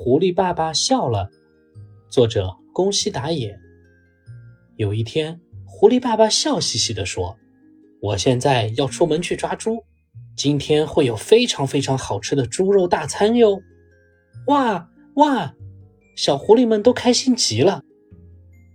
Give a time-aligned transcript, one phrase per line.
[0.00, 1.28] 狐狸爸爸笑了。
[2.08, 3.58] 作者：宫西达也。
[4.76, 7.36] 有一天，狐狸爸爸笑嘻嘻地说
[8.00, 9.82] ：“我现在要出门去抓猪，
[10.36, 13.60] 今天会有非常非常好吃的猪肉大餐哟！”
[14.46, 15.52] 哇哇，
[16.14, 17.82] 小狐狸们都开心极了。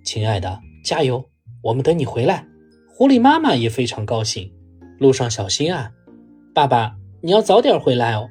[0.03, 1.23] 亲爱的，加油！
[1.61, 2.45] 我们等你回来。
[2.89, 4.53] 狐狸妈妈也非常高兴。
[4.99, 5.89] 路上小心啊，
[6.53, 8.27] 爸爸，你要早点回来哦。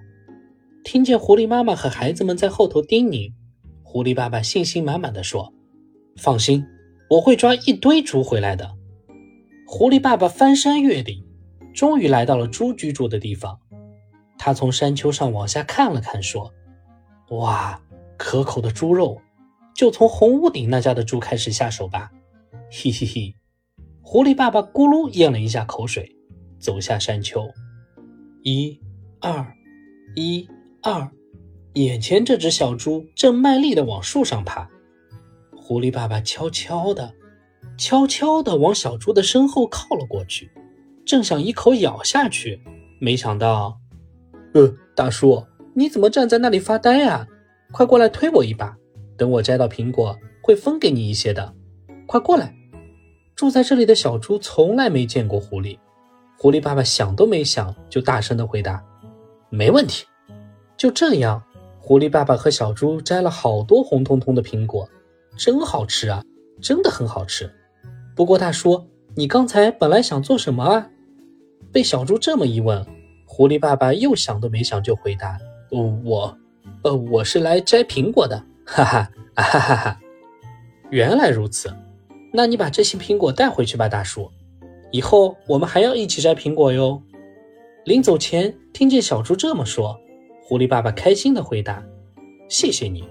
[0.84, 3.32] 听见狐狸妈妈和孩子们在后头叮咛，
[3.82, 5.52] 狐狸爸爸信心满满的说
[6.16, 6.64] ：“放心，
[7.08, 8.74] 我会抓一堆猪回来的。”
[9.66, 11.24] 狐狸爸爸翻山越岭，
[11.72, 13.58] 终于来到了猪居住的地方。
[14.38, 16.52] 他从山丘上往下看了看，说
[17.30, 17.80] ：“哇，
[18.18, 19.20] 可口的猪肉，
[19.74, 22.10] 就从红屋顶那家的猪开始下手吧。”
[22.70, 23.34] 嘿嘿嘿，
[24.00, 26.16] 狐狸爸爸咕噜咽了一下口水。
[26.58, 27.50] 走下山丘，
[28.44, 28.80] 一、
[29.20, 29.44] 二、
[30.14, 30.48] 一、
[30.84, 31.08] 二，
[31.74, 34.68] 眼前这只小猪正卖力地往树上爬。
[35.56, 37.14] 狐狸爸爸悄悄地、
[37.78, 40.50] 悄悄地往小猪的身后靠了过去，
[41.06, 42.60] 正想一口咬下去，
[42.98, 43.78] 没想到，
[44.54, 47.28] 呃，大叔，你怎么站在那里发呆啊？
[47.70, 48.76] 快过来推我一把，
[49.16, 51.54] 等我摘到苹果会分给你一些的。
[52.08, 52.52] 快过来！
[53.36, 55.78] 住在这里的小猪从来没见过狐狸。
[56.36, 58.84] 狐狸爸爸想都没想，就大声地回答
[59.48, 60.04] ：“没问题。”
[60.82, 61.40] 就这样，
[61.78, 64.88] 狐狸爸爸和小猪摘了好多红彤彤的苹果，
[65.36, 66.24] 真好吃啊，
[66.60, 67.48] 真的很好吃。
[68.16, 70.90] 不过大叔，你刚才本来想做什么啊？
[71.70, 72.84] 被小猪这么一问，
[73.26, 75.38] 狐狸爸爸又想都没想就回答
[76.04, 76.36] ：“我，
[76.82, 80.00] 呃，我是来摘苹果的。”哈哈，啊哈哈哈！
[80.90, 81.72] 原来如此，
[82.32, 84.28] 那你把这些苹果带回去吧，大叔。
[84.90, 87.00] 以后我们还要一起摘苹果哟。
[87.84, 90.00] 临走前，听见小猪这么说，
[90.52, 91.82] 狐狸爸爸开心地回答
[92.46, 93.02] ：“谢谢你。”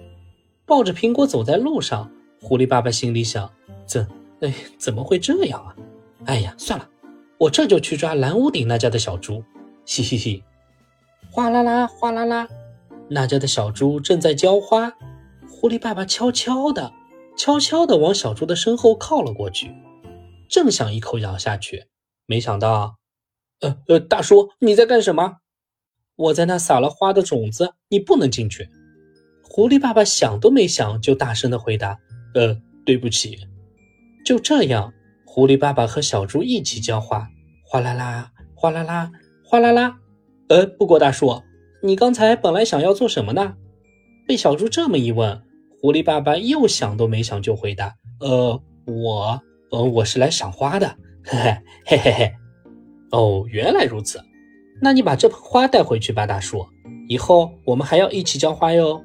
[0.63, 3.51] 抱着苹果走在路上，狐狸爸爸心里想
[3.83, 4.07] ：“怎……
[4.41, 5.75] 哎，怎么会这样啊？
[6.25, 6.87] 哎呀，算了，
[7.39, 9.43] 我这就去抓蓝屋顶那家的小猪。”
[9.85, 10.43] 嘻嘻嘻，
[11.31, 12.47] 哗啦啦，哗啦啦，
[13.09, 14.93] 那家的小猪正在浇花。
[15.49, 16.93] 狐狸爸爸悄悄地、
[17.35, 19.73] 悄悄地往小猪的身后靠了过去。
[20.47, 21.87] 正想一口咬下去，
[22.27, 22.97] 没想到，
[23.61, 25.37] 呃呃，大叔你在干什么？
[26.21, 28.69] 我在那撒了花的种子，你不能进去。
[29.43, 31.97] 狐狸爸爸想都没想就大声的回答
[32.35, 32.55] ：“呃，
[32.85, 33.37] 对不起。”
[34.23, 34.93] 就这样，
[35.25, 37.27] 狐狸爸爸和小猪一起浇花，
[37.65, 39.11] 哗啦啦，哗啦啦，
[39.43, 39.97] 哗啦啦。
[40.49, 41.41] 呃，不过大叔，
[41.81, 43.55] 你刚才本来想要做什么呢？
[44.27, 45.41] 被小猪这么一问，
[45.81, 52.33] 狐狸爸爸又想都没想就回答：“呃，我。”呃，我是来赏花的，嘿嘿嘿嘿嘿。
[53.11, 54.21] 哦，原来如此，
[54.81, 56.65] 那你把这盆花带回去吧，大叔。
[57.07, 59.03] 以后我们还要一起浇花哟。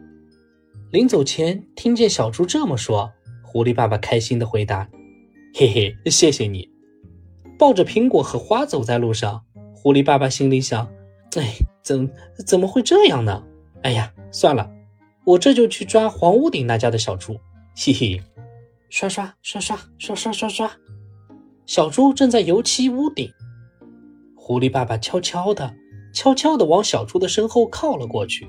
[0.90, 4.88] 临走前，听见小猪这么说，狐狸爸爸开心地回答
[5.54, 6.68] ：“嘿嘿，谢谢你。”
[7.58, 9.44] 抱着苹果和花走在路上，
[9.74, 10.88] 狐狸爸爸心里想
[11.36, 12.10] ：“哎，怎
[12.46, 13.42] 怎么会这样呢？
[13.82, 14.70] 哎呀，算了，
[15.24, 17.38] 我这就去抓黄屋顶那家的小猪。”
[17.76, 18.22] 嘿嘿。
[18.88, 20.70] 刷刷刷刷刷刷刷刷，
[21.66, 23.28] 小猪正在油漆屋顶。
[24.46, 25.74] 狐狸爸爸悄悄地、
[26.14, 28.46] 悄悄地往小猪的身后靠了过去，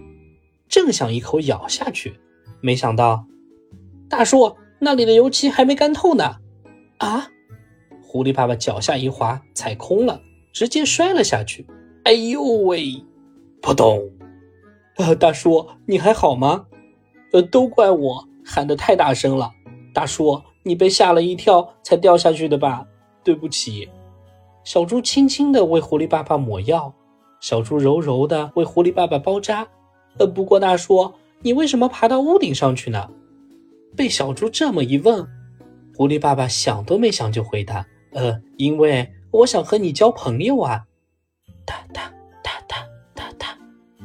[0.70, 2.20] 正想一口咬下去，
[2.62, 3.26] 没想到，
[4.08, 6.36] 大叔那里的油漆还没干透呢！
[7.00, 7.32] 啊！
[8.04, 10.22] 狐狸爸爸脚下一滑，踩空了，
[10.54, 11.66] 直接摔了下去。
[12.04, 13.04] 哎呦喂！
[13.64, 14.08] 扑通！
[14.98, 16.68] 呃，大叔你还好吗？
[17.32, 19.52] 呃，都怪我喊得太大声了。
[19.96, 22.86] 大叔，你被吓了一跳才掉下去的吧？
[23.24, 23.90] 对不起。
[24.68, 26.94] 小猪轻轻地为狐狸爸爸抹药，
[27.40, 29.66] 小猪柔柔地为狐狸爸爸包扎。
[30.18, 33.10] 呃，不过大叔，你为什么爬到屋顶上去呢？
[33.96, 35.26] 被小猪这么一问，
[35.96, 40.84] 狐狸爸爸想都没想就回答：“呃，因为我想和你交朋友啊。”
[41.66, 42.12] 哒哒
[42.44, 42.76] 哒哒
[43.16, 43.58] 哒哒。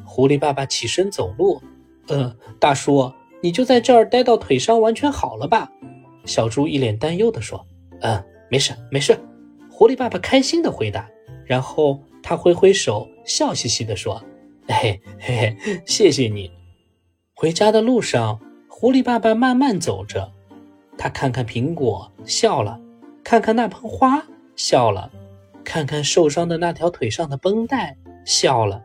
[0.05, 1.61] 狐狸爸爸起身走路。
[2.07, 3.13] 呃，大叔。
[3.43, 5.69] 你就在这儿待到腿伤完全好了吧？
[6.25, 7.67] 小猪一脸担忧地说
[7.99, 9.19] ：“嗯，没事，没事。”
[9.83, 11.11] 狐狸爸爸开心地回答，
[11.45, 14.23] 然后他挥挥手，笑嘻嘻地说
[14.69, 16.53] ：“嘿嘿嘿，谢谢你。”
[17.35, 20.31] 回家的路上，狐狸爸爸慢慢走着，
[20.97, 22.79] 他看看苹果，笑了；
[23.25, 24.25] 看看那盆花，
[24.55, 25.11] 笑了；
[25.65, 28.85] 看看受伤的那条腿上的绷带，笑了。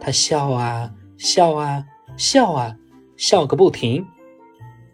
[0.00, 1.84] 他笑啊，笑啊，
[2.16, 2.74] 笑啊。
[3.18, 4.06] 笑个不停。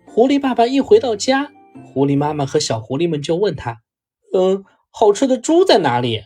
[0.05, 1.53] 狐狸爸爸一回到家，
[1.85, 3.83] 狐狸妈妈和小狐狸们就问他
[4.35, 4.65] ：“嗯，
[4.97, 6.23] 好吃的猪在哪里？”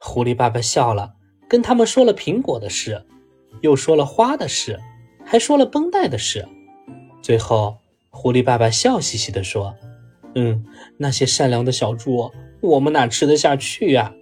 [0.00, 1.12] 狐狸爸爸笑了，
[1.48, 3.06] 跟他们说了苹果的事，
[3.60, 4.80] 又说了花的事，
[5.24, 6.48] 还说了绷带的事。
[7.22, 7.76] 最后，
[8.10, 9.76] 狐狸爸爸笑嘻嘻地说
[10.34, 10.66] ：“嗯，
[10.96, 14.12] 那些善良的小猪，我们哪吃得下去呀？”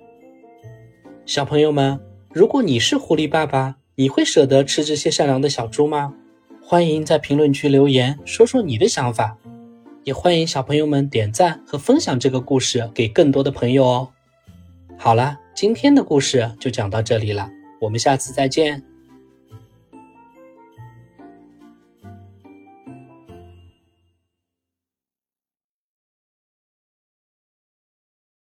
[1.24, 1.98] 小朋友们，
[2.34, 6.12] 如果你是狐狸爸爸，你会舍得吃这些善良的小猪吗？
[6.62, 9.38] 欢迎在评论区留言，说说你的想法。
[10.04, 14.08] 也欢迎小朋友们点赞和分享这个故事给更多的朋友哦。
[14.98, 17.50] 好了，今天的故事就讲到这里了，
[17.80, 18.82] 我们下次再见。